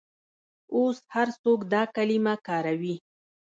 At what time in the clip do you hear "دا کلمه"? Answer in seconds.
1.73-2.35